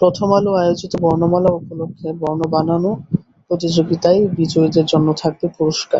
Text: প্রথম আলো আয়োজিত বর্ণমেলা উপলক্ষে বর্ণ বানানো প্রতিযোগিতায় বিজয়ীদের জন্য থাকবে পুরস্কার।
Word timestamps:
প্রথম 0.00 0.28
আলো 0.38 0.50
আয়োজিত 0.62 0.92
বর্ণমেলা 1.02 1.50
উপলক্ষে 1.58 2.08
বর্ণ 2.22 2.40
বানানো 2.54 2.90
প্রতিযোগিতায় 3.46 4.20
বিজয়ীদের 4.38 4.86
জন্য 4.92 5.08
থাকবে 5.22 5.46
পুরস্কার। 5.56 5.98